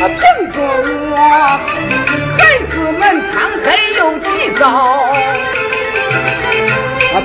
[0.00, 0.20] 啊凭
[0.52, 0.56] 着
[1.10, 1.16] 我
[2.38, 3.66] 孩子们贪黑
[3.96, 4.26] 又起
[4.58, 4.62] 早，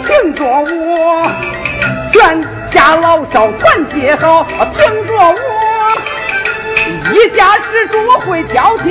[0.03, 1.31] 凭着我
[2.11, 2.13] 全
[2.71, 5.35] 家老少团结好，凭着我
[7.13, 8.85] 一家之主会挑挑，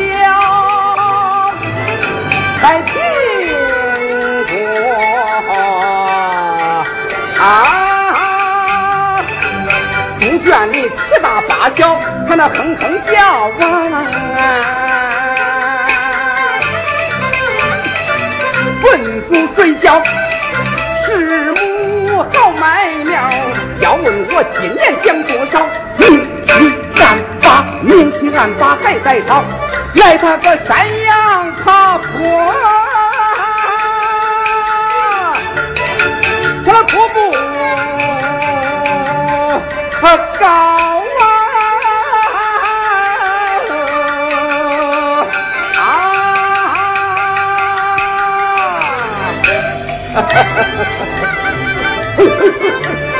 [2.62, 2.92] 再凭
[4.46, 4.50] 着
[7.42, 7.81] 啊。
[10.42, 11.96] 院里七大八小，
[12.28, 13.14] 他那哼哼叫
[13.60, 14.02] 啊，
[18.82, 18.82] 笨
[19.28, 20.02] 猪睡觉，
[21.06, 23.30] 师母好麦苗。
[23.80, 25.66] 要问我今年想多少？
[25.98, 26.50] 明七
[27.02, 29.44] 暗八，明七暗八还在烧，
[29.94, 32.54] 来他个山羊爬坡，
[36.64, 37.41] 他那徒步。
[40.02, 40.46] 他高
[45.78, 46.12] 啊！
[52.96, 53.02] 啊！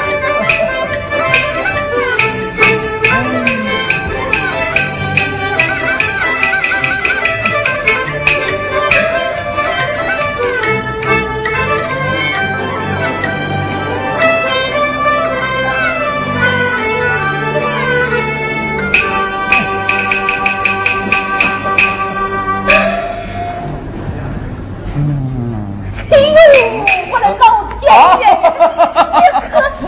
[27.93, 28.19] 啊！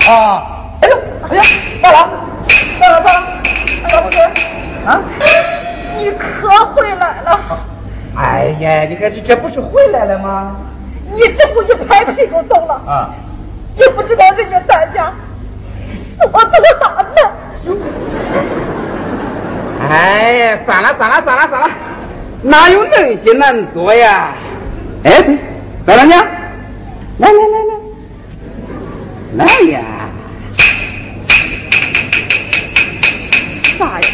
[0.06, 0.46] 啊
[0.82, 0.92] 哎呦，
[1.30, 1.42] 哎呀，
[1.82, 2.10] 到了，
[2.78, 3.16] 到了，到了，
[3.92, 4.18] 老同学，
[4.86, 5.00] 啊，
[5.96, 7.40] 你可回来了！
[8.16, 10.56] 哎呀，你看这这不是回来了吗？
[11.14, 13.08] 你这不一拍屁股走了啊？
[13.76, 15.12] 也不知道人家在家
[16.18, 16.40] 做多
[16.80, 17.20] 大呢。
[19.90, 21.70] 哎呀，算了算了算了算了，
[22.42, 24.32] 哪有那些难做呀？
[25.04, 25.22] 哎，
[25.86, 26.18] 对，老娘，
[27.18, 27.63] 来来来来，
[29.36, 29.80] 来呀！
[33.76, 34.06] 啥呀？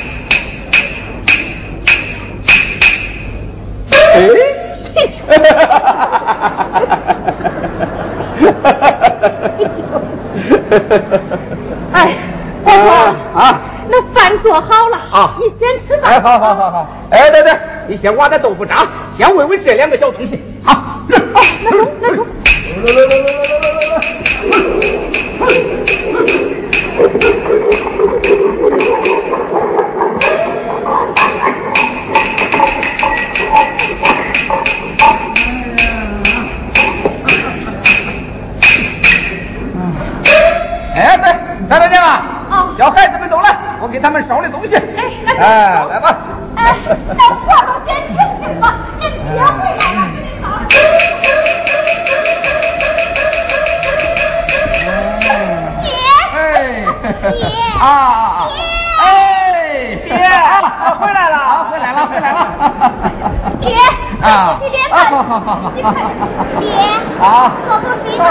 [3.93, 4.29] 哎，
[11.93, 12.15] 哎，
[12.65, 12.91] 大哥
[13.39, 16.09] 啊，那饭做好了啊，你先吃吧。
[16.09, 16.89] 哎，好好好好。
[17.11, 17.53] 哎，对对，
[17.89, 20.41] 你先挖点豆腐渣，先喂喂这两个小东西。
[20.65, 22.27] 好，哦，那中那中。
[22.83, 24.30] 来来来来来来来来。
[25.41, 25.47] 哎，
[41.17, 41.25] 对，
[41.69, 44.77] 大大娘啊，小孩子们都来，我给他们捎点东西。
[44.77, 44.83] 哎，
[45.39, 46.20] 哎，来吧。
[64.23, 64.59] 啊，
[64.91, 65.73] 好好好好，
[66.61, 66.73] 爹，
[67.21, 68.25] 啊，多喝水嘛。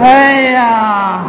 [0.00, 1.24] 哎呀，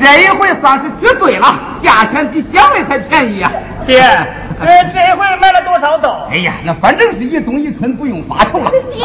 [0.00, 1.46] 这一回算是绝对了，
[1.82, 3.52] 价钱比想的还便宜啊，
[3.86, 4.00] 爹，
[4.58, 6.26] 呃，这回买了多少豆？
[6.30, 8.70] 哎呀，那反正是一冬一春，不用发愁了。
[8.70, 9.04] 爹，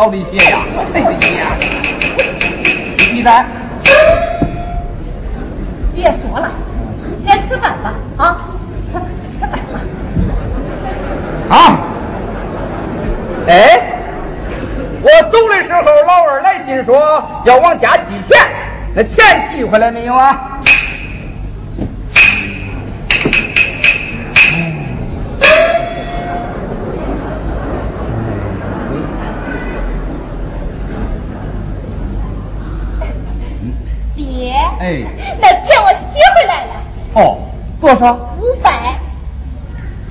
[0.00, 0.60] 好的鞋呀？
[0.94, 1.00] 哎
[1.36, 1.58] 呀，
[3.12, 3.44] 你在？
[5.94, 6.50] 别说了，
[7.22, 8.48] 先吃饭吧啊！
[8.82, 9.78] 吃饭吃饭吧。
[11.50, 11.80] 啊！
[13.46, 14.00] 哎，
[15.02, 18.40] 我走的时候，老二来信说要往家寄钱，
[18.94, 20.58] 那钱寄回来没有啊？
[37.90, 38.12] 多少？
[38.38, 38.70] 五百。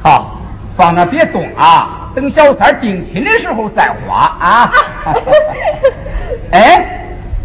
[0.03, 0.41] 好，
[0.75, 4.71] 放那别动啊，等小三定亲的时候再花啊。
[6.51, 6.85] 哎，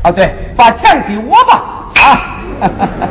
[0.03, 1.63] 哦对，把钱给我吧
[2.01, 3.11] 啊。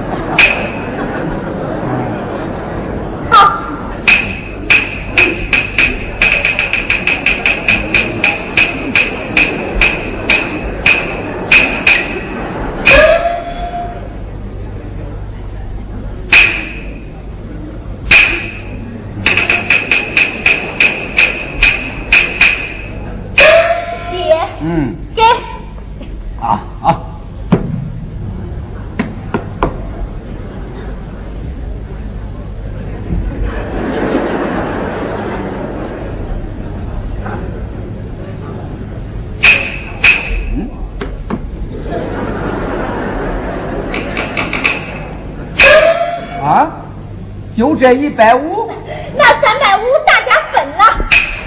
[47.84, 48.72] 这一百五，
[49.18, 50.86] 那三百五大家分了。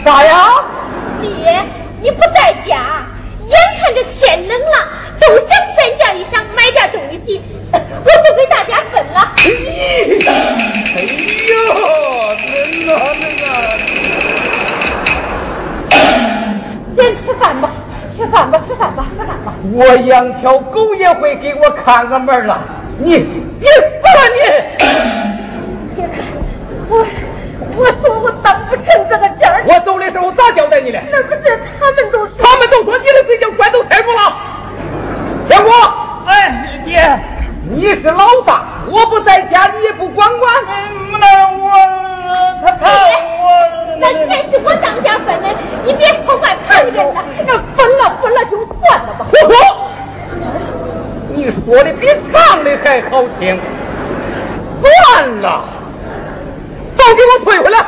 [0.05, 0.49] 啥呀？
[1.23, 1.65] 爹，
[2.03, 3.07] 你不在家，
[3.49, 4.87] 眼看着天冷了，
[5.19, 7.41] 都想添价衣裳买点东西，
[7.73, 9.33] 我就给大家分了。
[9.39, 11.01] 咦，哎
[11.49, 11.55] 呦，
[12.37, 13.49] 恁呐恁呐！
[16.99, 17.71] 先吃饭吧，
[18.15, 19.55] 吃饭吧，吃饭吧，吃饭吧。
[19.73, 22.61] 我养条狗也会给我看个门了，
[22.99, 23.67] 你你
[28.87, 29.65] 我当不成这个钱儿。
[29.67, 31.01] 我走的时候咋交代你的？
[31.11, 34.37] 那不是他们都说，他们都说你的嘴叫关都太住了。
[35.49, 35.73] 天国，
[36.27, 37.19] 哎，爹，
[37.69, 40.53] 你是老大，我不在家，你也不管管。
[41.21, 41.71] 那我
[42.63, 45.49] 他他我，那钱是我当家分的，
[45.85, 47.25] 你别破坏旁人了。
[47.47, 49.27] 那分了分了就算了吧。
[49.29, 49.55] 胡说！
[51.35, 53.59] 你说的比唱的还好听。
[54.83, 55.65] 算了，
[56.97, 57.79] 都给我退回来。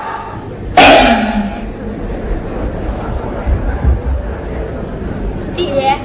[5.59, 5.99] 爹，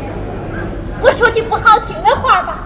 [1.00, 2.57] 我说句不好听的话吧，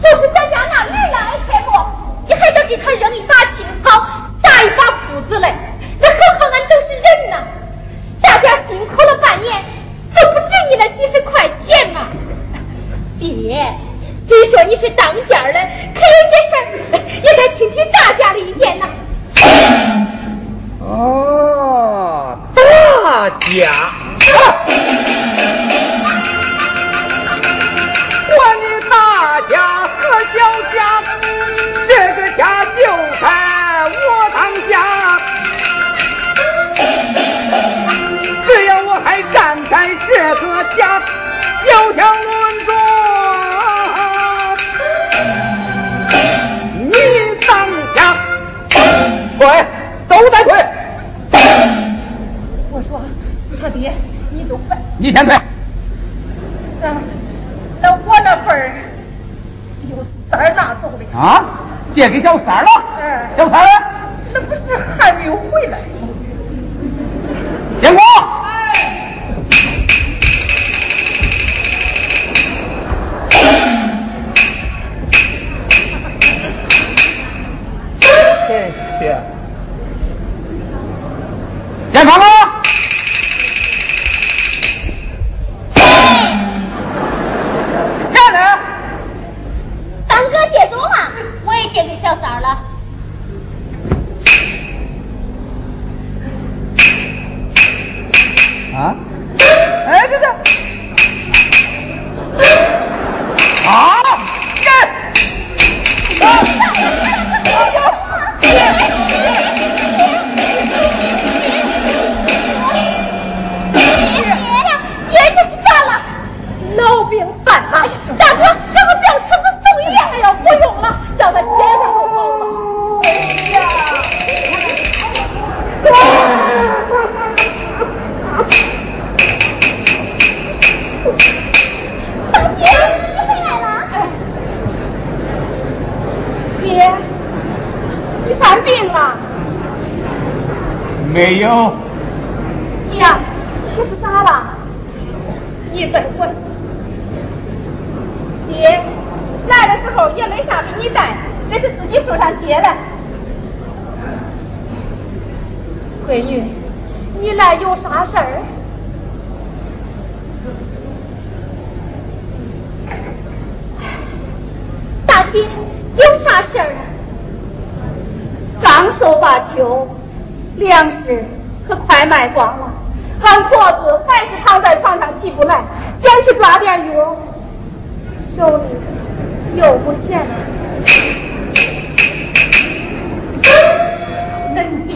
[0.00, 1.90] 就是咱家那儿来的天魔，
[2.28, 4.06] 你还得给他扔一把青草，
[4.40, 5.52] 撒一把铺子嘞，
[6.00, 7.42] 那何况俺都是人呐，
[8.22, 9.64] 大家辛苦了半年，
[10.14, 12.06] 就不值你那几十块钱吗？
[13.18, 13.74] 爹，
[14.28, 15.58] 虽说你是当家的，
[15.94, 18.86] 可有些事儿也该听听大家的意见呐。
[20.78, 23.90] 哦，大家。
[28.36, 28.94] 管你大
[29.50, 29.54] 家
[29.86, 29.98] 和
[30.32, 30.36] 小
[30.72, 30.76] 家，
[31.88, 32.70] 这个家就
[33.20, 33.24] 该
[33.88, 33.96] 我
[34.34, 34.36] 当
[34.70, 34.72] 家。
[38.46, 39.34] 只要我还站
[39.70, 39.74] 在
[40.06, 40.44] 这个
[40.76, 40.80] 家
[41.66, 42.24] 小条轮
[42.64, 42.68] 中，
[46.84, 46.92] 你
[47.46, 47.50] 当
[47.94, 47.96] 家，
[49.38, 49.42] 滚，
[50.08, 50.50] 都得滚。
[52.70, 52.90] 我说，
[53.60, 53.92] 他爹，
[54.30, 55.36] 你都快，你先退。
[56.80, 56.94] 那
[57.82, 58.70] 那我那份儿
[59.90, 59.96] 有
[60.30, 61.44] 三儿拿走的，啊，
[61.94, 62.68] 借给小三儿了。
[63.00, 63.66] 嗯小三儿？
[64.32, 64.60] 那不是
[64.98, 65.78] 还没有回来？
[65.78, 66.15] 建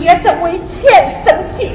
[0.00, 1.72] 恁爹正为钱生气，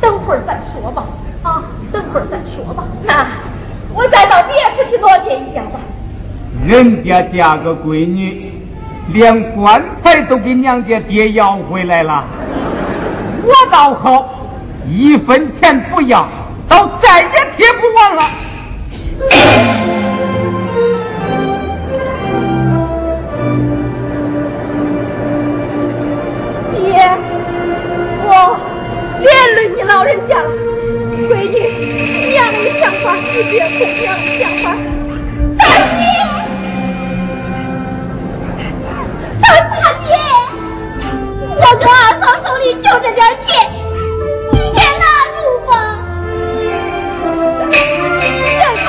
[0.00, 1.04] 等会儿再说吧。
[1.42, 1.62] 啊，
[1.92, 2.82] 等会儿再说吧。
[3.04, 3.28] 那
[3.94, 5.78] 我再到别处去了解一下吧。
[6.66, 8.52] 人家嫁个闺女，
[9.12, 12.24] 连棺材都给娘家爹要回来了。
[13.44, 14.28] 我倒好，
[14.88, 16.28] 一分钱不要，
[16.68, 18.22] 倒再也贴不完了。
[33.02, 34.64] 花你别哭娘小花
[35.56, 35.64] 大
[35.96, 36.00] 姐
[39.40, 40.04] 大姐
[41.48, 43.46] 我跟二嫂手里就这点钱
[44.52, 45.72] 你先拿住吧
[47.22, 48.10] 这大姐
[48.42, 48.88] 爹的花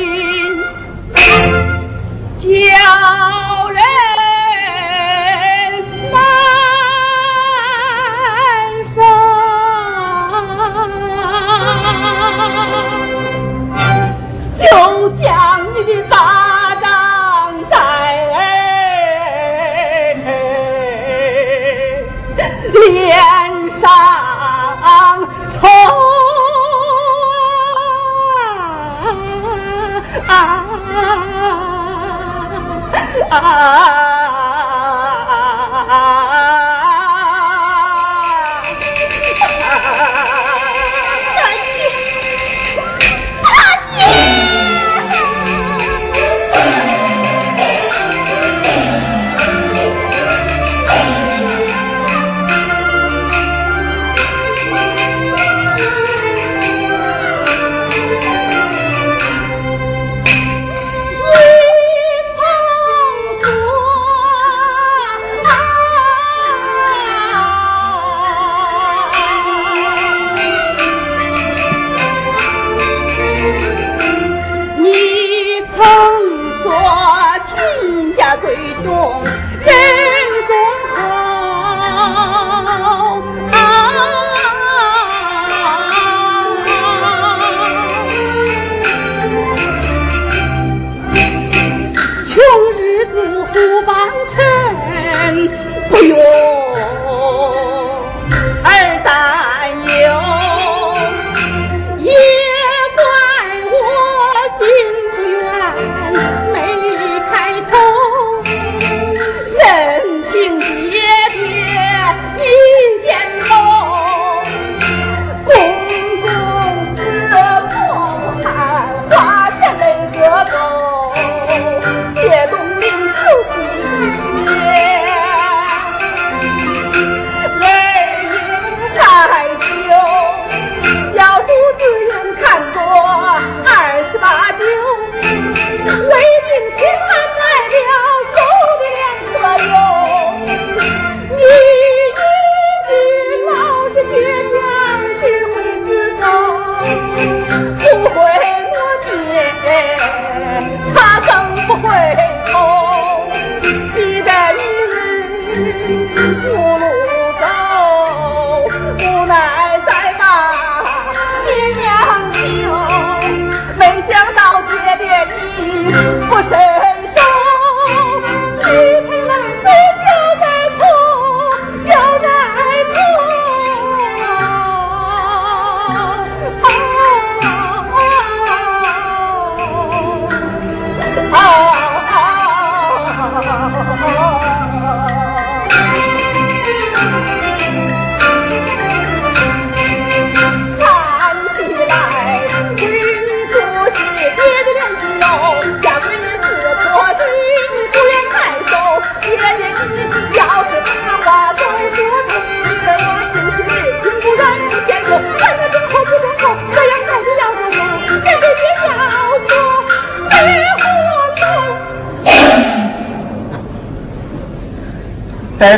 [33.51, 34.00] 啊。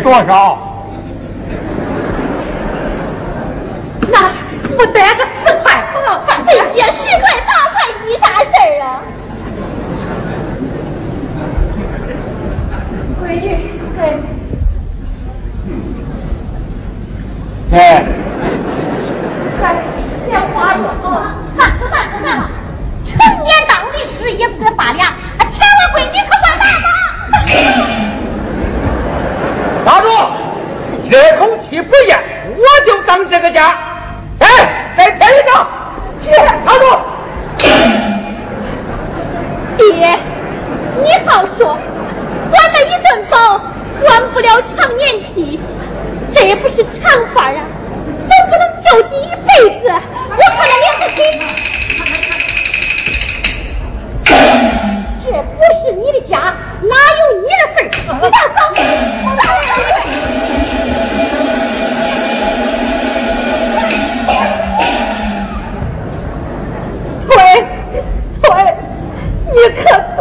[0.03, 0.42] 多少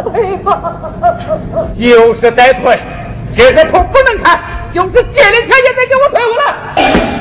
[0.03, 0.73] 退吧，
[1.77, 2.77] 就是在退
[3.35, 4.39] 这个图，不能看。
[4.73, 7.12] 就是借了钱也得给我退回来。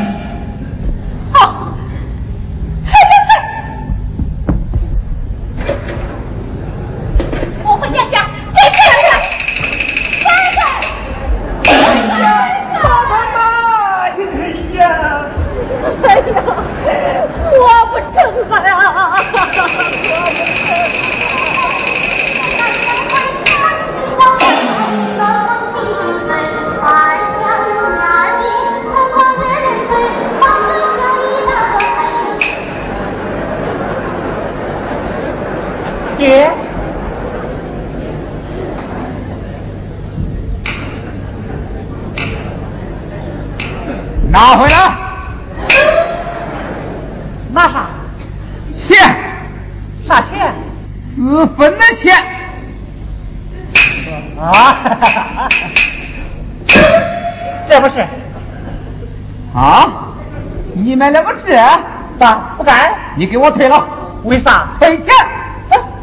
[63.22, 63.86] 你给我退了。
[64.24, 64.66] 为啥？
[64.80, 65.06] 退钱。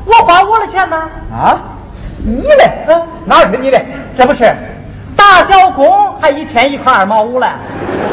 [0.06, 0.96] 我花我的钱呢？
[1.34, 1.60] 啊？
[2.26, 2.72] 你的？
[2.88, 3.78] 嗯，哪是你的？
[4.18, 4.50] 这不是。
[5.18, 7.48] 打小工还一天一块二毛五嘞，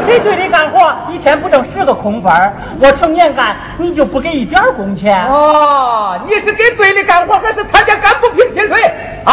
[0.08, 5.24] 给队里干活一天不挣十个空分我成年干你就不给一点工钱？
[5.28, 8.82] 哦，你是给队里干活还是参加干部拼薪水？
[9.24, 9.32] 啊，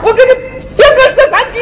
[0.00, 0.28] 我给你
[0.78, 1.58] 顶个十三级，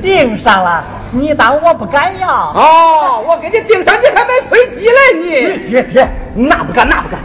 [0.00, 0.82] 定上了，
[1.14, 2.28] 你当我不敢要？
[2.28, 5.70] 哦，我给你盯上，你还没飞机嘞你？
[5.70, 7.20] 别别，那不敢，那不敢，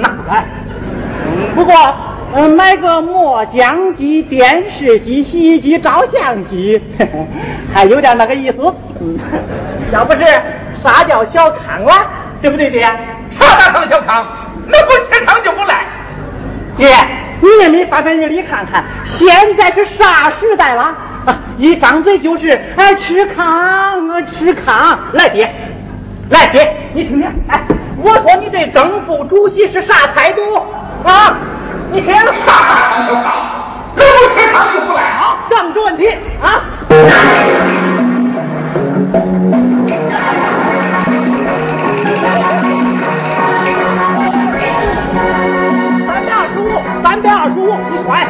[0.00, 0.44] 那不敢。
[1.54, 1.74] 不过。
[2.32, 6.80] 嗯，买个磨浆机、电视机、洗衣机、照相机，
[7.74, 8.72] 还有点那个意思。
[9.92, 10.22] 要不是
[10.80, 11.92] 啥叫小康了，
[12.40, 12.82] 对不对，爹？
[13.32, 14.24] 啥大康小康？
[14.68, 15.84] 能不吃糠就不赖。
[16.76, 16.86] 爹，
[17.40, 20.96] 你也没翻翻日历看看，现在是啥时代了？
[21.26, 24.98] 啊，一张嘴就是哎吃糠，吃糠。
[25.12, 25.52] 来，爹，
[26.30, 27.62] 来，爹，你听听，哎，
[27.98, 30.42] 我说你对正副主席是啥态度
[31.04, 31.36] 啊？
[31.92, 33.24] 你听，啥就上，
[33.96, 35.38] 能不吃糠就不来啊！
[35.48, 36.08] 政治问题
[36.40, 36.62] 啊！
[46.06, 46.68] 三百二十五，
[47.02, 48.26] 三百二十五，你甩，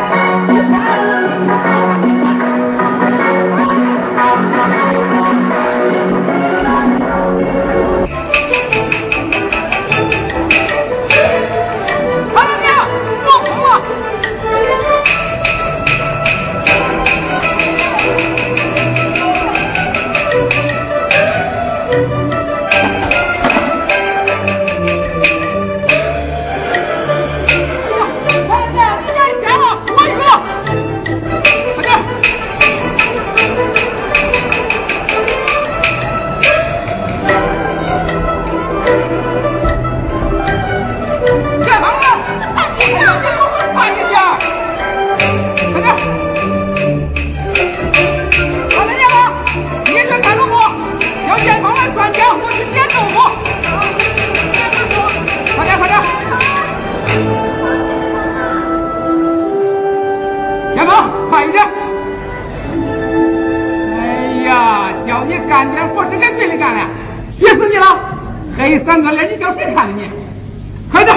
[68.84, 70.10] 三个脸，你叫谁看的你？
[70.90, 71.16] 快点！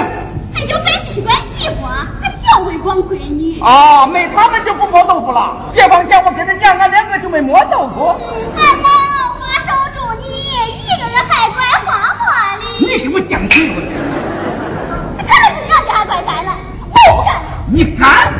[0.54, 1.84] 还有本事去管媳妇，
[2.22, 3.60] 还叫会管闺女？
[3.60, 5.70] 哦，没他们就不磨豆腐了。
[5.74, 8.06] 解放前我跟着娘，俺两个就没磨豆腐。
[8.06, 8.16] 俺
[8.54, 8.86] 能
[9.40, 10.26] 我守住你，
[10.78, 12.62] 一个人还怪花花的。
[12.78, 13.90] 你给我讲清楚点。
[15.26, 16.52] 他们是娘家还怪咱了，
[16.92, 17.40] 我不干了。
[17.66, 18.32] 你干！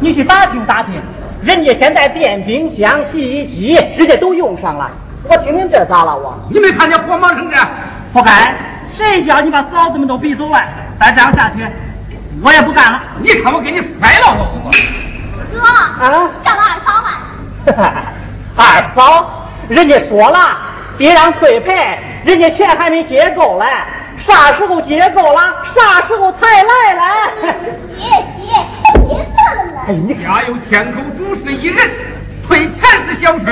[0.00, 1.00] 你去打听打听，
[1.42, 4.90] 人家现在电冰箱、洗衣机，人家都用上了。
[5.28, 6.38] 我听听这咋了我？
[6.50, 7.56] 你没看见火忙成这？
[8.12, 8.54] 不该，
[8.94, 10.60] 谁叫你把嫂子们都逼走了？
[11.00, 11.66] 再这样下去，
[12.42, 13.00] 我也不干了。
[13.18, 14.70] 你看我给你摔了我不？
[15.56, 18.04] 哥，啊叫了二嫂了。
[18.56, 20.38] 二嫂，人家说了，
[20.98, 23.66] 别让退赔，人家钱还没结够嘞，
[24.18, 25.40] 啥时候结够了，
[25.74, 27.70] 啥时候才来嘞？
[27.70, 28.02] 谢
[28.36, 28.52] 谢，
[29.00, 29.65] 别算了呢。
[29.86, 31.78] 哎，你家有千口主事一人，
[32.44, 33.44] 退钱是小事，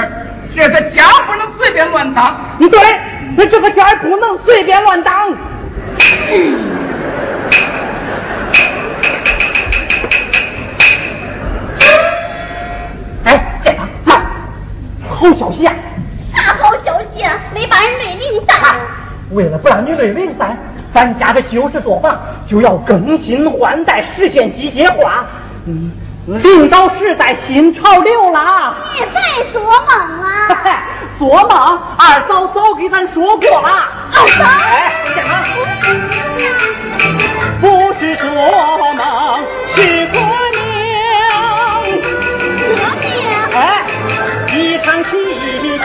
[0.53, 2.57] 这个家不能随便乱当。
[2.59, 2.81] 你对，
[3.37, 5.31] 那这个家不能随便乱当。
[13.23, 14.21] 哎，这个慢，
[15.09, 15.73] 好消息啊！
[16.19, 17.39] 啥好消息啊？
[17.55, 18.57] 没把人累零散。
[19.31, 20.59] 为了不让你累零散，
[20.93, 25.27] 咱家的旧式作坊就要更新换代，实现机械化。
[25.67, 25.91] 嗯，
[26.27, 28.75] 领导时代新潮流啦！
[28.95, 29.21] 你在
[29.53, 29.73] 做梦
[30.25, 30.27] 啊！
[31.19, 31.51] 做梦，
[31.99, 33.69] 二嫂早给咱说过了。
[34.11, 35.45] 二嫂哎，干嘛？
[37.61, 38.27] 不是做
[38.95, 39.39] 梦，
[39.75, 40.19] 是革
[40.55, 40.59] 命。
[42.79, 43.05] 革命。
[43.55, 43.85] 哎，
[44.55, 45.11] 一场奇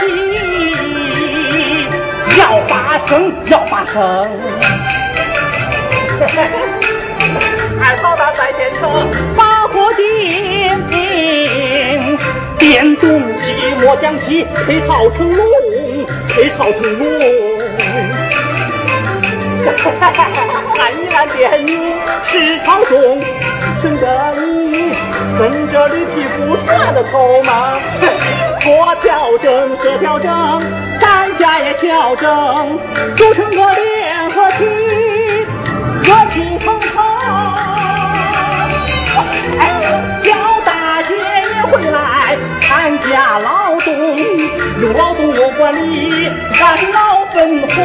[2.38, 4.26] 要发生，要发生。
[7.82, 8.82] 二嫂子在县城
[9.72, 12.18] 我定定
[12.58, 15.46] 点东西莫将其配套成龙
[16.28, 17.08] 配套成龙
[19.64, 21.72] 哈哈哈哈哈哈俺依然你
[22.24, 23.20] 是常松
[23.82, 24.92] 省着你
[25.38, 27.80] 跟着驴皮股耍得抠门儿
[28.66, 30.28] 我调整社调整
[31.00, 32.78] 咱家也调整
[33.16, 34.64] 组成个联合体
[36.02, 37.09] 热气腾腾
[39.58, 39.62] 哎，
[40.22, 40.32] 叫
[40.64, 43.88] 大姐也回来参加劳动，
[44.80, 46.28] 有劳动有管理，
[46.58, 47.76] 干劳分红。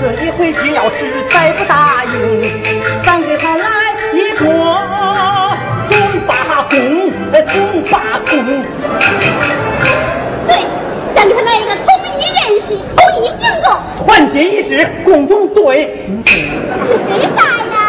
[0.00, 2.12] 这一回爹要是再不答应，
[3.02, 3.66] 咱给他来
[4.12, 4.44] 一个
[5.88, 6.32] 总罢
[6.68, 6.78] 工，
[7.32, 8.62] 哎，总罢工。
[10.46, 10.50] 对，
[11.14, 11.86] 咱给他来一个统
[12.18, 13.66] 一认识、统一行动。
[14.04, 15.62] 团结一致，共同对。
[16.24, 17.83] 对啥呀？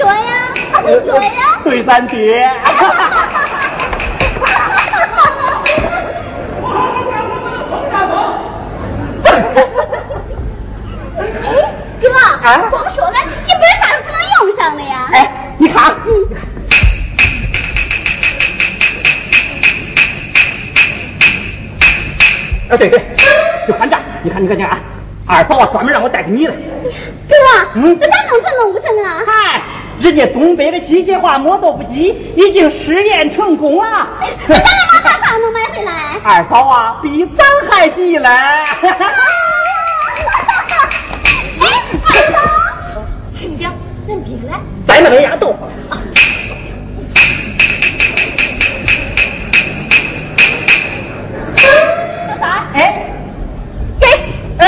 [0.00, 0.24] 你说呀？
[0.82, 1.60] 你说呀？
[1.62, 2.42] 对咱爹。
[2.42, 2.56] 哎，
[12.00, 12.08] 哥，
[12.48, 13.12] 啊光说了，
[13.46, 15.06] 你不是啥时候才能用上的呀？
[15.12, 15.84] 哎，你看，
[22.70, 22.98] 啊，对对，
[23.68, 24.78] 就看这，你看，你看，你看啊，
[25.26, 26.52] 二宝啊，专门让我带给你的。
[27.28, 27.36] 哥，
[27.74, 29.20] 嗯这咋弄成弄不成啊？
[29.26, 29.60] 嗨，
[30.00, 34.08] 人家东北的机械化磨豆腐机已经试验成功了。
[34.48, 35.92] 咱们老大啥能买回来？
[36.24, 38.26] 二嫂啊，比咱还急嘞！
[41.60, 41.66] 哎，
[42.08, 43.70] 二嫂，轻点，
[44.08, 44.58] 恁别来。
[44.86, 45.58] 咱们来压豆腐。
[52.74, 53.06] 哎，
[54.00, 54.06] 给，
[54.58, 54.66] 嗯，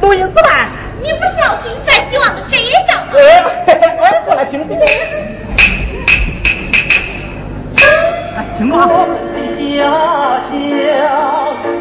[0.00, 0.68] 录音磁带。
[1.00, 3.12] 你不是要去你在希望的田野上吗？
[4.26, 4.76] 过来听听。
[8.36, 8.76] 哎，听吧。
[9.76, 9.82] 家
[10.48, 10.52] 乡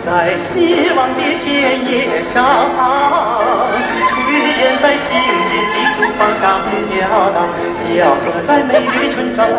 [0.05, 0.07] 在
[0.53, 1.49] 希望的田
[1.85, 1.89] 野
[2.33, 2.37] 上，
[4.27, 4.29] 炊
[4.59, 5.09] 烟在新
[5.49, 6.43] 建的住房上
[6.91, 6.93] 飘
[7.31, 7.37] 荡，
[7.87, 9.57] 小河在美丽村庄流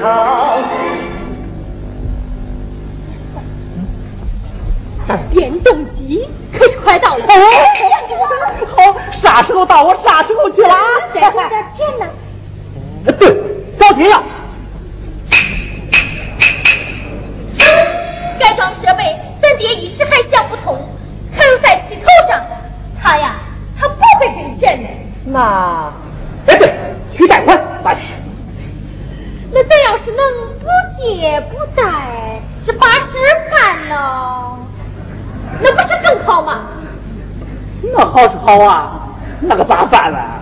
[0.00, 0.08] 淌。
[5.30, 7.34] 电动机可是快到了，哎，
[8.76, 10.80] 好，啥时候到我啥时候去了啊？
[11.14, 12.06] 再赚点钱呢。
[13.18, 13.36] 对，
[13.78, 14.22] 找爹要。
[18.38, 20.78] 改装设备，咱爹一时还想不通，
[21.34, 22.40] 还有在气头上，
[23.00, 23.36] 他呀，
[23.78, 24.88] 他不会挣钱的。
[25.24, 25.92] 那，
[26.46, 26.72] 哎对，
[27.12, 27.96] 去贷款，来。
[29.54, 30.24] 那咱要是能
[30.60, 33.18] 不借不贷，这把事
[33.50, 34.58] 办了，
[35.62, 36.60] 那不是更好吗？
[37.94, 38.92] 那好是好啊，
[39.40, 40.18] 那个咋办呢？
[40.18, 40.38] 啊，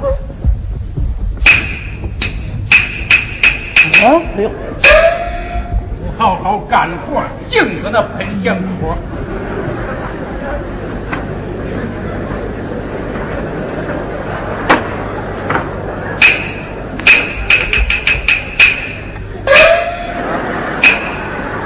[4.03, 8.95] 哎呦，不好好干活，净搁那喷香火。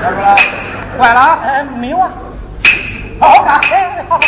[0.03, 0.37] 要不然，
[0.99, 1.39] 坏了啊！
[1.43, 2.11] 哎，没有啊，
[3.21, 3.59] 好好干。
[3.71, 4.25] 哎，好好。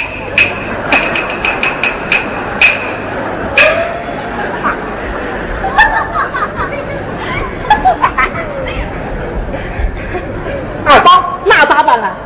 [10.88, 12.16] 二宝，那咋办了？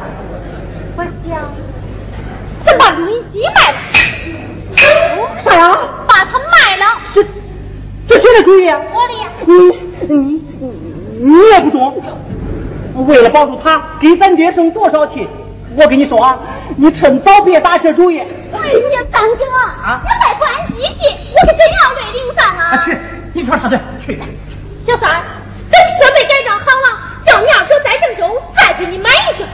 [0.97, 1.39] 我想，
[2.65, 3.79] 咱把录音机卖了，
[5.39, 5.79] 啥呀？
[6.09, 6.87] 把它卖了。
[7.15, 7.23] 这
[8.09, 8.81] 这谁的主意啊？
[8.81, 10.73] 我的呀，你你你
[11.21, 12.03] 你也不中。
[13.07, 15.29] 为了保住他，给咱爹生多少气？
[15.77, 16.39] 我跟你说啊，
[16.77, 18.19] 你趁早别打这主意。
[18.19, 19.45] 哎呀，三哥，
[19.85, 21.05] 啊你卖关机器，
[21.35, 22.83] 我可真要为零散啊！
[22.85, 22.97] 去，
[23.35, 23.79] 你说啥对？
[24.05, 24.25] 去吧。
[24.85, 25.23] 小三儿，
[25.71, 27.00] 设备改装好了，
[27.31, 29.47] 叫你二哥在郑州再给你买一个，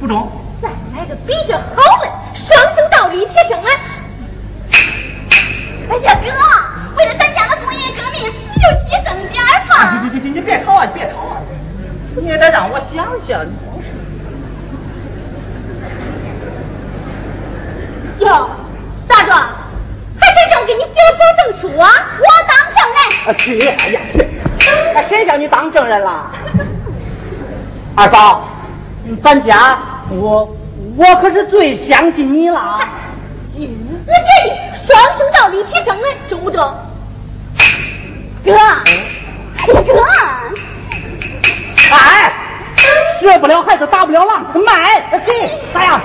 [0.00, 0.32] 不中。
[0.62, 3.68] 再买个比这好的，双声道立体声啊！
[5.90, 6.30] 哎呀，哥，
[6.96, 10.00] 为了咱家的工业革命，你就牺牲点儿啊，吧。
[10.02, 11.36] 你别吵啊，你别吵啊，
[12.16, 13.44] 你也得让我想想。
[18.20, 18.50] 哟，
[19.06, 19.32] 咋着？
[20.18, 21.86] 还真正给你写了保证书啊？
[22.18, 22.98] 我当证人。
[23.26, 24.26] 啊，去，哎呀去，
[24.94, 26.32] 那谁叫你当证人了？
[27.98, 28.44] 二嫂，
[29.20, 29.76] 咱家
[30.08, 30.56] 我
[30.96, 32.78] 我可是最相信你了。
[33.52, 36.62] 君子协定，双声道立体声的，中不中？
[38.44, 40.00] 哥，哎呀哥，
[41.90, 42.32] 哎，
[43.18, 46.00] 学不了孩子打不了狼，卖给咋样？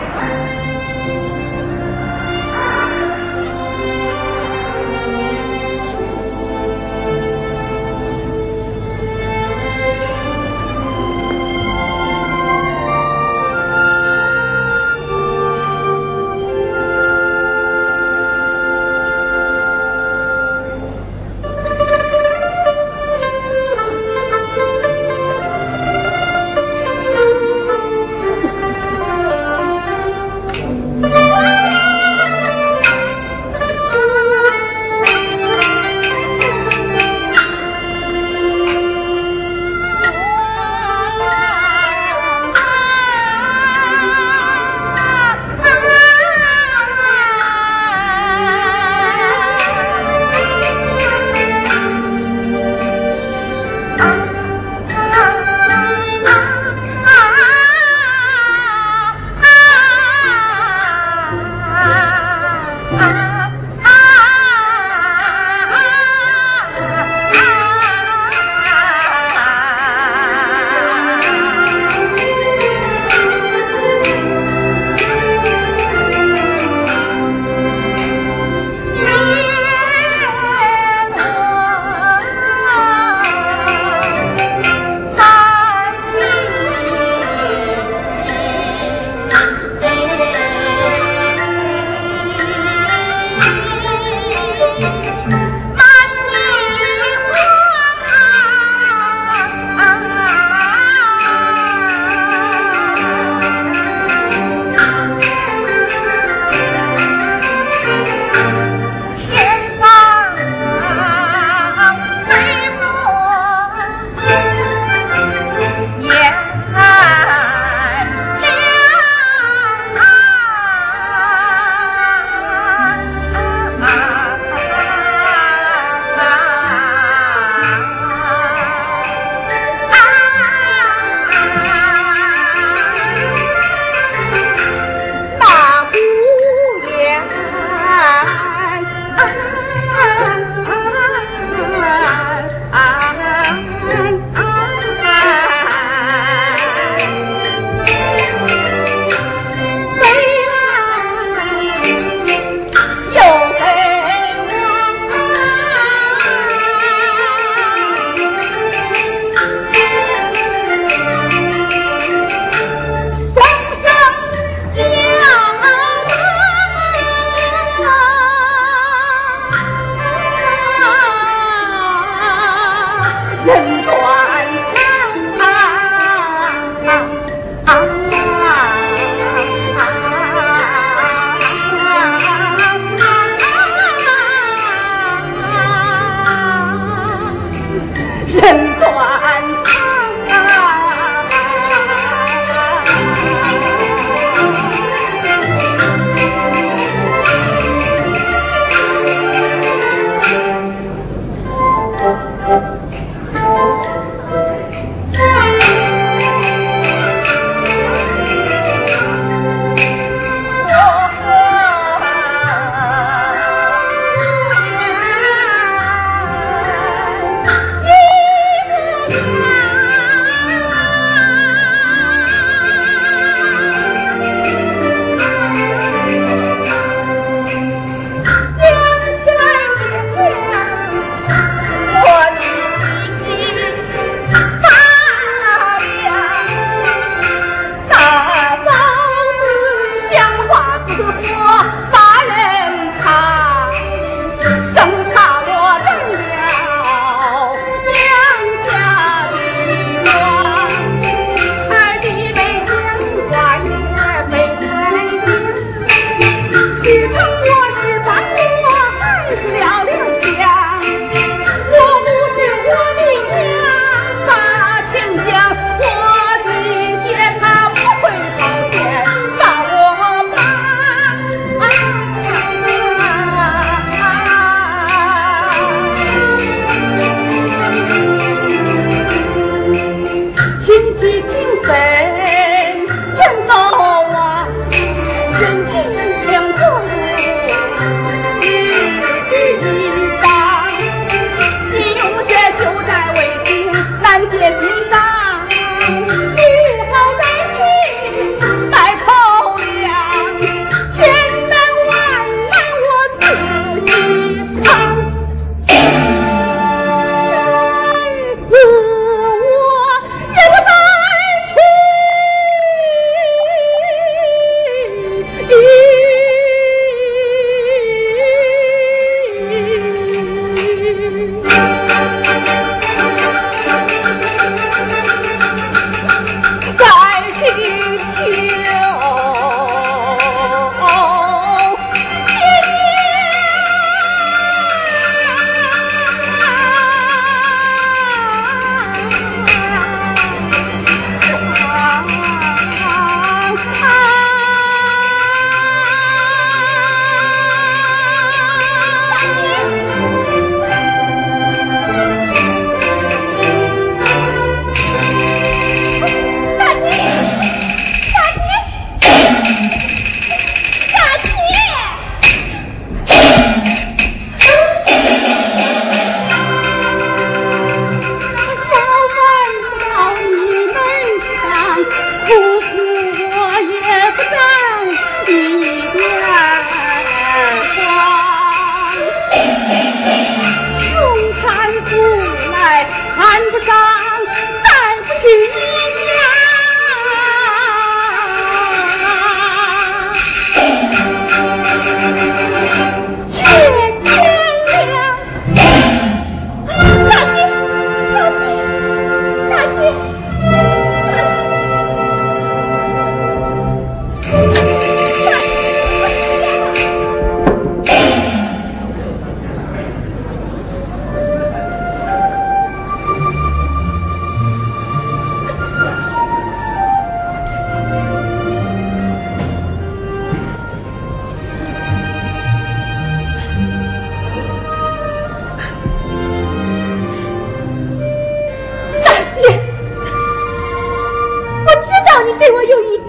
[432.40, 433.03] 对我有意，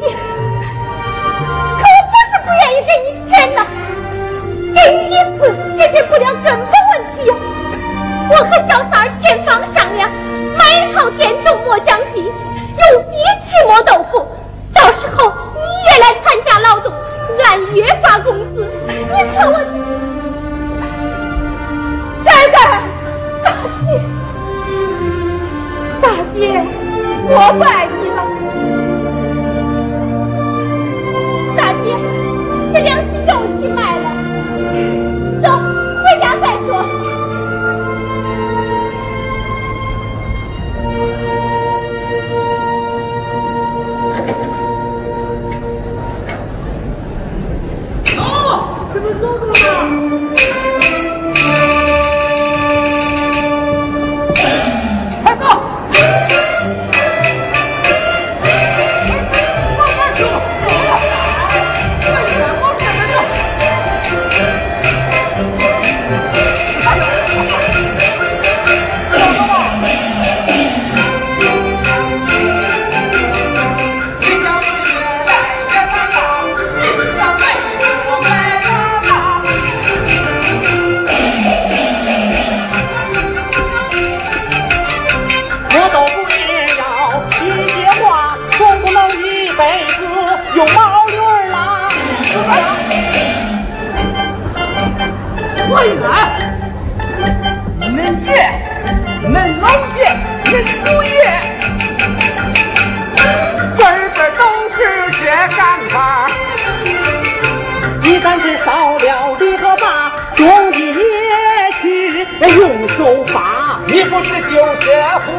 [112.98, 113.80] 用手法。
[113.86, 114.90] 你不是旧社
[115.26, 115.30] 会，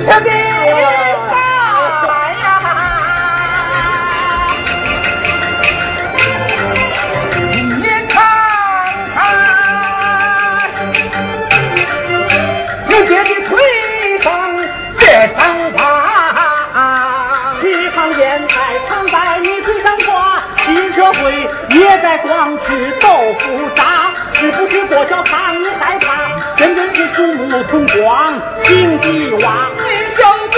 [0.00, 0.30] 吃的
[1.28, 1.32] 啥
[2.30, 2.44] 呀？
[7.52, 8.14] 你看
[9.14, 9.18] 看，
[13.24, 13.48] 的腿
[14.20, 14.28] 上
[18.88, 23.82] 常在你嘴上挂，新社会也在光吃豆腐渣，
[24.38, 26.54] 是不是多少看你害怕？
[26.56, 29.70] 真真是鼠目同光，井底蛙。
[29.78, 29.82] 你
[30.14, 30.54] 小子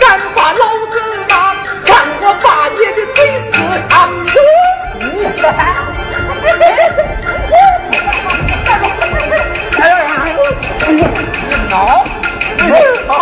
[0.00, 0.94] 敢把老子
[1.28, 1.54] 骂，
[1.84, 3.18] 看我把你的嘴
[3.52, 3.56] 撕
[3.90, 3.92] 上
[11.68, 11.74] 闹，
[13.06, 13.12] 好，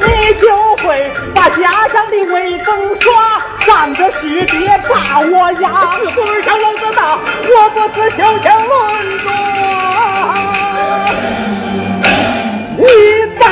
[0.00, 0.04] 你
[0.40, 0.44] 就
[0.76, 0.86] 会
[1.34, 1.60] 把家
[1.92, 2.66] 乡的威风
[3.00, 3.06] 耍，
[3.66, 5.96] 咱这世界把我压。
[5.98, 8.72] 自古上老子大，我不是小强论
[9.18, 9.24] 着。
[12.78, 12.84] 你
[13.38, 13.44] 当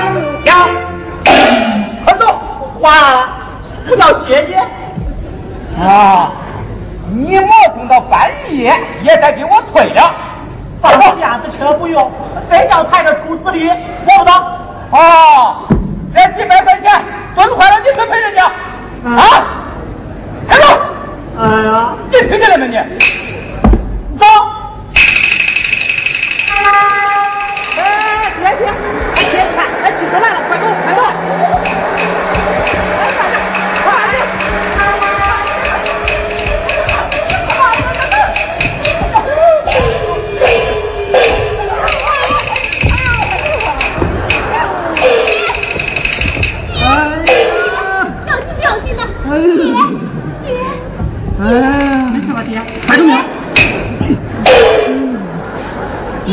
[0.44, 0.68] 家，
[2.04, 2.40] 快走，
[2.80, 2.88] 哇，
[3.86, 4.54] 不到谢谢。
[5.82, 6.30] 啊！
[7.12, 10.14] 你磨蹭到半夜也得给我退了。
[10.80, 12.12] 放架子车不用，
[12.48, 14.44] 非要抬着出子里，我不当。
[14.90, 15.66] 哦，
[16.14, 17.02] 这几百块钱
[17.34, 19.63] 蹲坏了，你可赔人家啊！
[20.46, 20.66] 开走！
[21.38, 22.86] 哎呀，你听见了没你？
[51.46, 51.50] 哎，
[52.10, 52.58] 没事吧，爹？
[52.86, 53.20] 快点点。
[56.24, 56.32] 爹，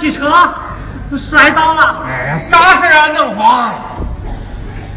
[0.00, 0.32] 汽车
[1.18, 2.02] 摔倒了。
[2.06, 3.06] 哎呀，啥事啊？
[3.08, 3.74] 能慌？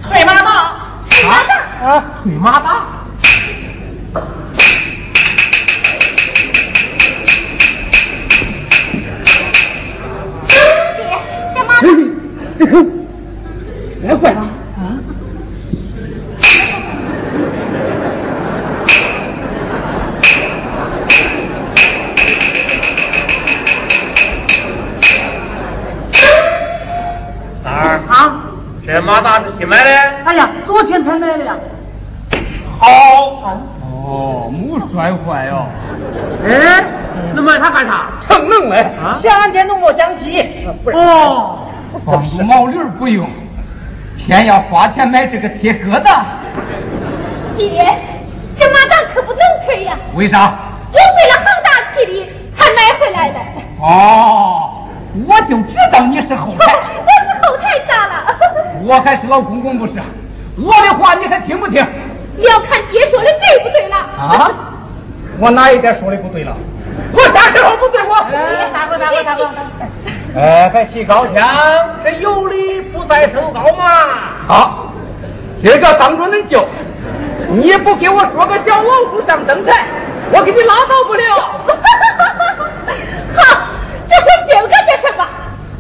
[0.02, 0.76] 腿麻大，
[1.10, 1.54] 腿麻大
[1.86, 2.86] 啊，腿麻大。
[10.48, 10.54] 姐，
[11.54, 11.70] 这马
[12.60, 12.72] 这口
[14.02, 14.40] 摔坏了。
[14.78, 14.82] 啊，
[27.64, 28.12] 三儿，啊，
[28.86, 29.90] 这马达是新买的？
[30.26, 31.56] 哎呀，昨天才买的呀。
[32.80, 32.88] 好，
[33.82, 35.66] 哦，没摔坏哦。
[36.46, 36.84] 哎，
[37.34, 38.08] 那买它干啥？
[38.28, 38.82] 成能嘞。
[39.02, 40.46] 啊想俺电动磨浆机。
[40.94, 41.68] 哦，
[42.06, 43.30] 放毛驴儿不用，
[44.18, 46.22] 偏要花钱买这个铁疙瘩，
[47.58, 47.86] 爹，
[48.56, 50.54] 这马达可不能推呀，为啥？
[50.92, 53.40] 我费了好大气力才买回来的。
[53.82, 54.88] 哦，
[55.28, 56.74] 我就知道你是后台，
[57.04, 58.38] 我是后台咋了？
[58.86, 59.94] 我还是老公公不是？
[60.56, 61.86] 我的话你还听不听？
[62.38, 63.98] 你要看爹说的对不对了。
[63.98, 64.52] 啊？
[65.40, 66.56] 我哪一点说的不对了？
[67.12, 68.16] 我啥时候不对我？
[68.32, 69.50] 哎，大哥，大哥，大哥。
[70.40, 71.50] 哎，别起高腔，
[72.04, 73.84] 这有理不在手高嘛。
[74.48, 74.94] 好，
[75.58, 76.66] 今儿个当着恁舅，
[77.50, 79.86] 你不给我说个小老鼠上灯台，
[80.32, 81.24] 我给你拉倒不了。
[83.36, 83.68] 好，
[84.08, 85.30] 就说今个这事吧。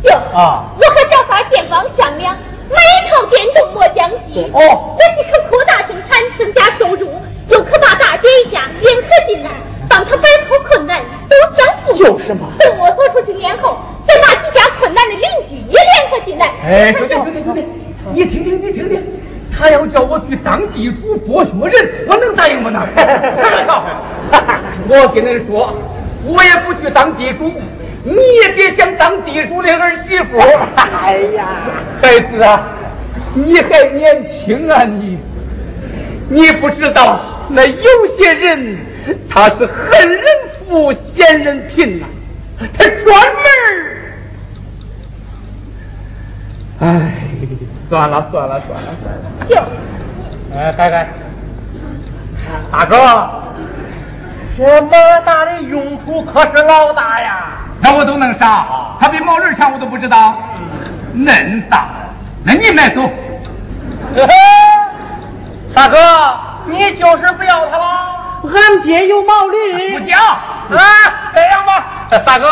[0.02, 2.36] 舅啊我和小三建房商量，
[2.70, 4.52] 买一套电动磨浆机。
[4.54, 7.10] 哦这既可扩大生产，增加收入，
[7.50, 9.52] 又可把大姐一家联合进来，
[9.90, 12.00] 帮他摆脱困难，走向富裕。
[12.00, 16.52] 就是嘛等我走出经验后，再把几家困难的邻居也联合进来。
[16.66, 17.66] 哎，兄弟兄弟兄弟，
[18.12, 19.02] 你听听你听听，
[19.56, 22.82] 他要叫我去当地主剥削人，我能答应不能？
[24.90, 25.74] 我跟恁说，
[26.26, 27.52] 我也不去当地主，
[28.04, 30.40] 你也别想当地主的儿媳妇。
[31.04, 31.46] 哎呀，
[32.02, 32.64] 孩子啊，
[33.34, 35.18] 你还年轻啊你，
[36.30, 37.20] 你不知道
[37.50, 38.78] 那有些人
[39.30, 40.24] 他是恨人
[40.68, 42.06] 富嫌人贫呐、
[42.78, 43.70] 他专门儿。
[46.80, 47.14] 哎，
[47.90, 49.22] 算了算了算了算了。
[49.48, 49.56] 舅，
[50.56, 51.08] 哎，开开，
[52.72, 52.98] 大哥，
[54.56, 57.48] 这马大的用处可是老大呀。
[57.82, 58.66] 那我都能啥？
[59.00, 60.38] 他比毛驴强，我都不知道。
[61.16, 61.88] 恁大，
[62.44, 63.02] 那你买走。
[65.74, 65.98] 大哥，
[66.66, 68.16] 你就是不要他了？
[68.44, 69.98] 俺爹有毛驴。
[69.98, 70.20] 不讲。
[70.22, 70.80] 啊，
[71.34, 71.86] 这样吧，
[72.24, 72.48] 大哥，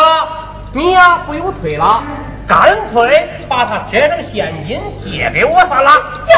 [0.72, 2.02] 你呀不用退了，
[2.48, 5.90] 干脆把它折成现金借给我算了。
[6.26, 6.32] 舅，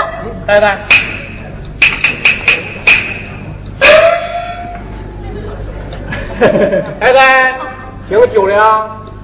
[0.46, 0.78] 开开。
[7.00, 7.54] 开开，
[8.08, 8.56] 听舅的，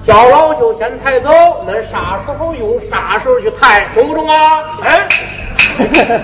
[0.03, 1.29] 叫老舅先抬走，
[1.67, 4.35] 恁啥时候用啥时候去抬，中不中啊？
[4.83, 5.07] 哎，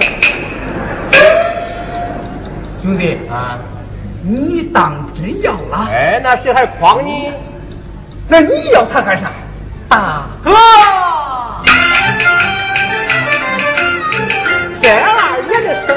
[2.81, 3.57] 兄弟，啊，
[4.23, 5.89] 你当真要了？
[5.91, 7.31] 哎，那谁还诓你？
[8.29, 9.31] 那你要他干啥？
[9.89, 10.51] 大哥，
[14.81, 15.95] 这二年的生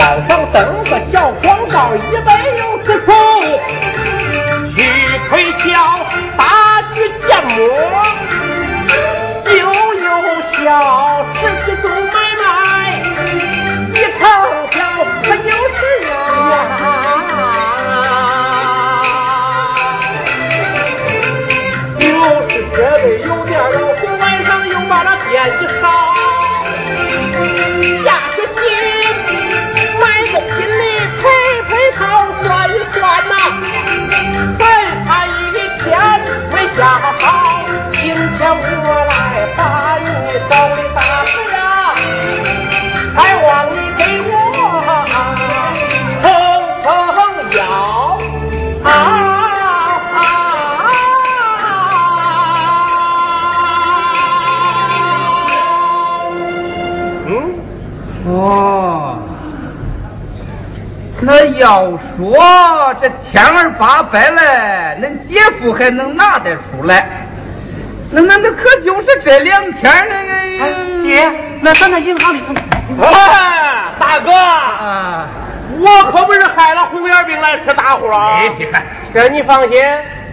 [0.00, 3.12] 板上登个小广告，一百六十处，
[4.74, 4.82] 去
[5.28, 5.68] 推销
[6.38, 7.38] 大举建
[63.24, 67.26] 千儿八百来，恁姐夫还能拿得出来？
[68.10, 71.02] 那那那可就是这两天那个。
[71.02, 72.54] 爹，那咱那银行里头。
[73.02, 75.28] 哎，大哥，啊，
[75.78, 78.36] 我可不是害了红眼病来吃大货啊！
[78.36, 79.82] 哎，你看，这你放心，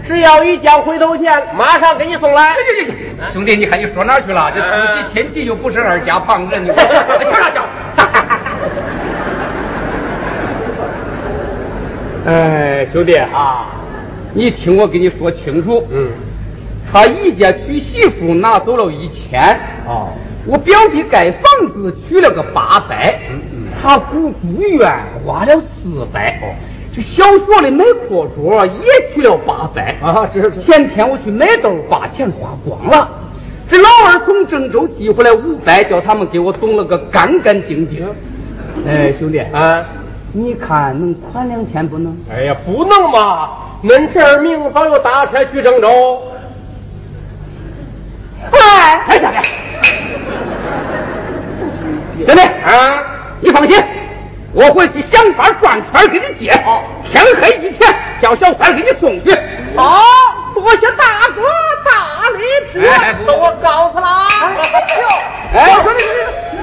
[0.05, 2.53] 只要一交回头钱，马上给你送来。
[2.75, 4.51] 行行行，兄弟，你看你说哪去了？
[4.53, 4.61] 这
[5.13, 7.61] 亲戚又不是二家旁人，你行了行。
[12.27, 13.67] 哎，兄弟啊，
[14.33, 16.09] 你听我跟你说清楚，嗯，
[16.91, 19.41] 他一家娶媳妇拿走了一千，
[19.87, 20.09] 哦，
[20.45, 23.17] 我表弟盖房子取了个八百，
[23.81, 24.91] 他姑住院
[25.23, 26.51] 花了四百，哦。
[26.93, 29.95] 这小学里买课桌也取了八百。
[30.01, 30.59] 啊是是。
[30.59, 33.09] 前天我去买豆，把钱花光了。
[33.69, 38.05] 这老二从郑州寄回来五百，叫他们给我懂了个干干净净。
[38.85, 39.85] 哎，兄弟，啊，
[40.39, 42.15] 你看能款两天不能？
[42.31, 43.49] 哎呀，不能嘛！
[43.83, 46.21] 恁这儿明早有大车去郑州。
[48.51, 49.27] 哎，哎，兄
[52.17, 53.03] 弟，兄弟啊，
[53.41, 53.83] 你放心，
[54.53, 56.51] 我回去想法转圈给你借，
[57.03, 59.31] 天黑以前叫小三给你送去。
[59.75, 59.99] 哦，
[60.53, 61.41] 多谢大哥
[61.83, 64.53] 大力支哎都我告诉了啊。
[65.55, 66.03] 哎，兄弟，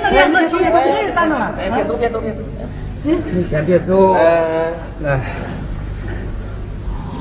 [0.01, 1.53] 那那那兄弟都没人咋弄了？
[1.59, 2.39] 哎，别走，别走，别走，
[3.07, 4.15] 你先别走。
[4.15, 4.73] 哎，
[5.05, 5.21] 哎，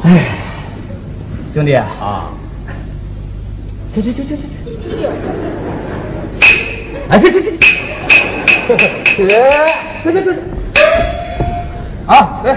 [0.03, 0.25] 哎，
[1.53, 2.31] 兄弟啊，
[3.93, 4.47] 去去去去去去，
[7.09, 7.57] 哎，去去去去，
[9.17, 10.31] 去去去。
[10.33, 10.39] 去，
[12.07, 12.55] 啊，对，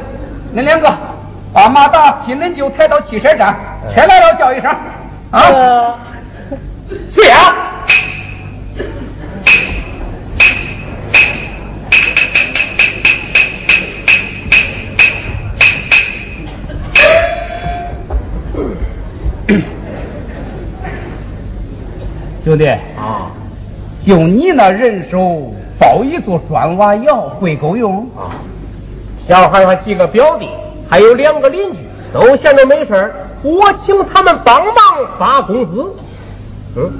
[0.55, 0.89] 恁两个
[1.53, 3.57] 把马达替恁舅抬到汽车站，
[3.93, 4.71] 车来了叫一声，
[5.33, 5.99] 啊，
[7.13, 7.55] 去呀。
[22.47, 22.65] 兄弟
[22.97, 23.27] 啊，
[23.99, 28.07] 就你那人手包一座砖瓦窑会够用？
[28.17, 28.39] 啊，
[29.19, 30.49] 小孩还几个表弟，
[30.89, 31.79] 还有两个邻居，
[32.13, 34.75] 都闲着没事儿我请他们帮忙
[35.19, 35.93] 发工资。
[36.77, 36.93] 嗯，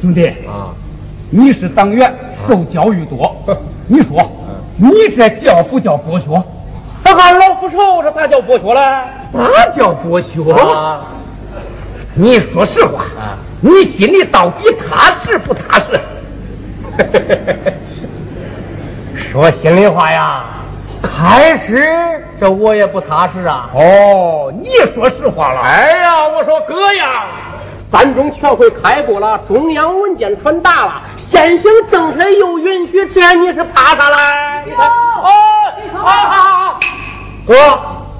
[0.00, 0.74] 兄弟啊，
[1.30, 2.12] 你是党员，
[2.44, 3.36] 受教育多，
[3.86, 4.20] 你说
[4.76, 6.42] 你这叫不叫剥削？
[7.04, 8.80] 咱俺老夫愁，这咋叫剥削嘞？
[9.32, 10.42] 咋叫剥削？
[10.60, 11.02] 啊，
[12.14, 16.00] 你说实话，啊你心里到底踏实不踏实？
[19.16, 20.44] 说心里话呀，
[21.00, 21.82] 开始
[22.38, 23.70] 这我也不踏实啊。
[23.72, 25.60] 哦，你说实话了。
[25.62, 27.24] 哎呀，我说哥呀，
[27.90, 34.72] 三中全会开过了，中央文件传达了，现行政策又允许，这你是怕啥嘞？
[34.76, 34.84] 哦，
[35.94, 36.80] 好好好，
[37.46, 37.54] 哥，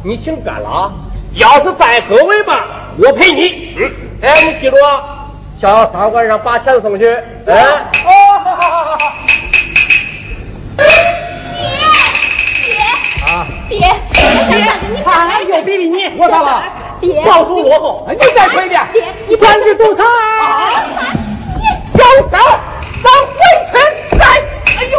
[0.02, 0.92] 你请干了啊！
[1.34, 2.64] 要是再搁违吧，
[2.98, 3.61] 我陪你。
[3.76, 3.90] 嗯，
[4.22, 7.06] 哎，你记住啊，叫大晚上把钱送去。
[7.46, 7.54] 哎，
[8.04, 9.12] 哦，好好好好好。
[13.68, 16.64] 爹，爹，爹，你看俺又比比你，我咋了？
[17.00, 18.06] 爹，报数落后。
[18.10, 18.80] 你再说一遍！
[18.92, 20.04] 爹，你赶紧走开！
[21.56, 21.62] 你
[21.96, 22.38] 小三，
[23.02, 23.34] 咱回
[23.70, 23.72] 村
[24.18, 24.22] 再。
[24.76, 24.94] 哎呦，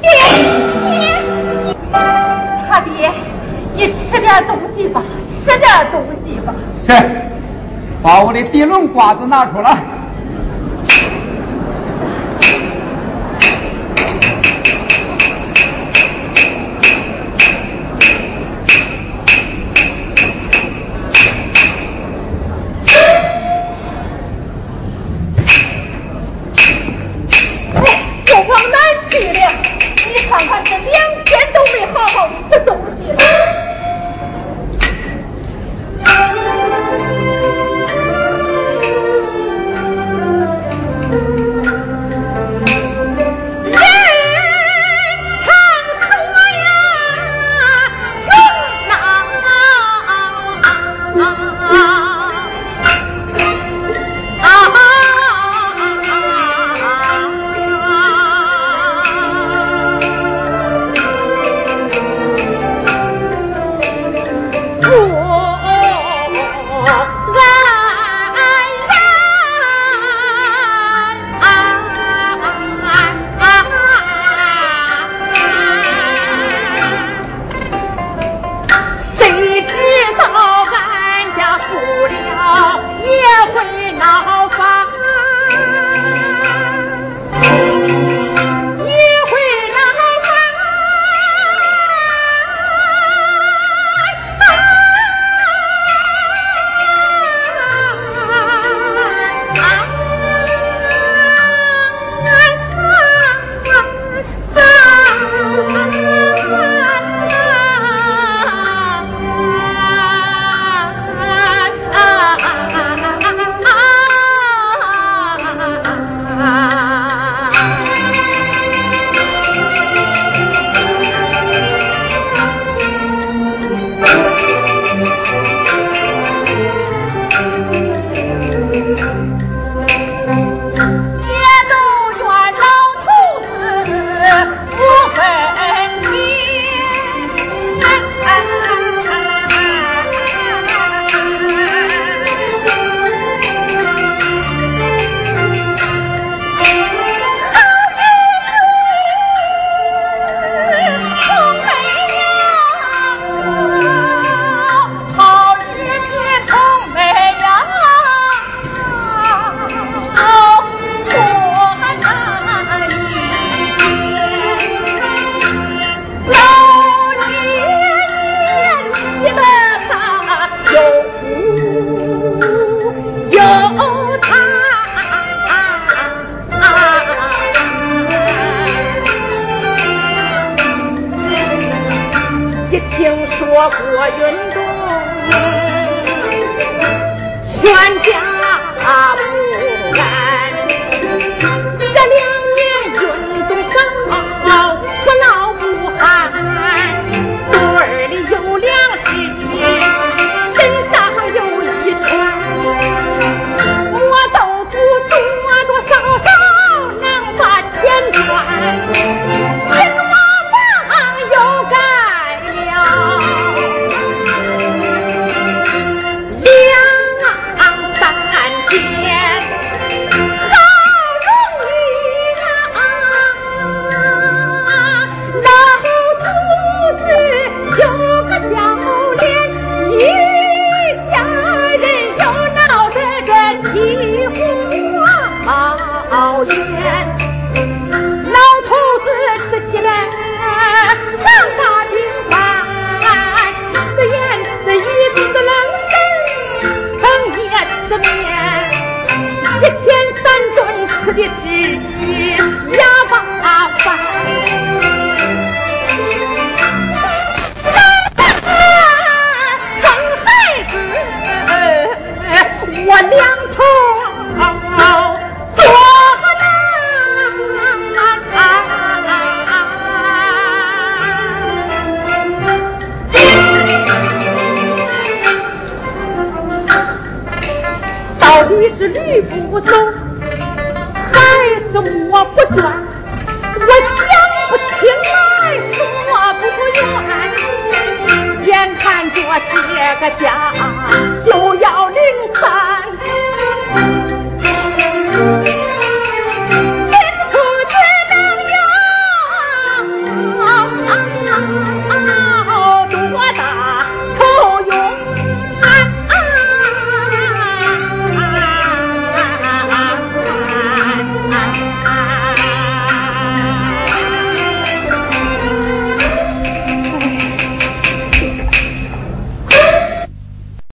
[0.00, 0.08] 爹，
[0.90, 0.94] 爹，
[2.70, 3.10] 他爹，
[3.74, 6.54] 你吃点东西吧，吃点东西吧。
[6.86, 6.92] 去，
[8.02, 9.78] 把我的地龙瓜子拿出来。